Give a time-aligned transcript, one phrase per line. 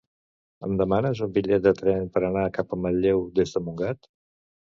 [0.67, 4.11] Em demanes un bitllet de tren per anar cap a Manlleu des de Montgat?